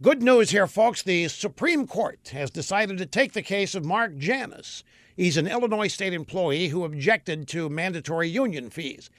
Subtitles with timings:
[0.00, 1.02] Good news here, folks.
[1.02, 4.84] The Supreme Court has decided to take the case of Mark Janus.
[5.16, 9.10] He's an Illinois state employee who objected to mandatory union fees.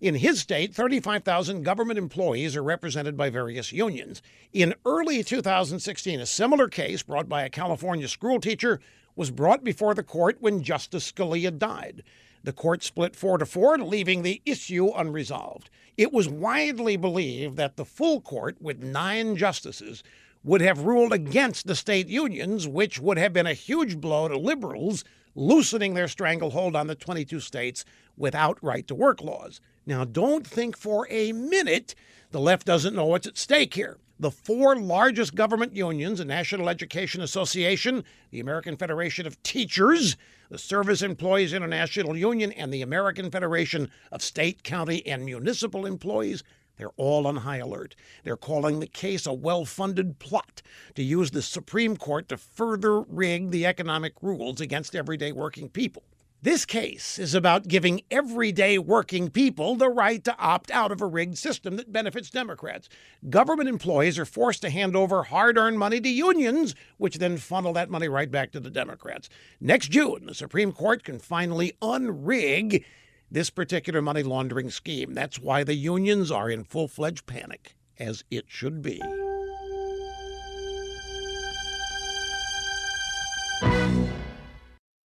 [0.00, 4.22] In his state, 35,000 government employees are represented by various unions.
[4.52, 8.78] In early 2016, a similar case brought by a California schoolteacher
[9.16, 12.04] was brought before the court when Justice Scalia died.
[12.44, 15.68] The court split 4 to 4, leaving the issue unresolved.
[15.96, 20.04] It was widely believed that the full court, with nine justices,
[20.44, 24.36] would have ruled against the state unions, which would have been a huge blow to
[24.36, 25.04] liberals
[25.34, 27.84] loosening their stranglehold on the 22 states
[28.16, 29.60] without right to work laws.
[29.86, 31.94] Now, don't think for a minute
[32.30, 33.98] the left doesn't know what's at stake here.
[34.20, 38.02] The four largest government unions, the National Education Association,
[38.32, 40.16] the American Federation of Teachers,
[40.50, 46.42] the Service Employees International Union, and the American Federation of State, County, and Municipal Employees,
[46.78, 47.94] they're all on high alert.
[48.24, 50.62] They're calling the case a well funded plot
[50.94, 56.04] to use the Supreme Court to further rig the economic rules against everyday working people.
[56.40, 61.06] This case is about giving everyday working people the right to opt out of a
[61.06, 62.88] rigged system that benefits Democrats.
[63.28, 67.72] Government employees are forced to hand over hard earned money to unions, which then funnel
[67.72, 69.28] that money right back to the Democrats.
[69.60, 72.84] Next June, the Supreme Court can finally unrig
[73.30, 75.14] this particular money laundering scheme.
[75.14, 79.02] That's why the unions are in full fledged panic, as it should be.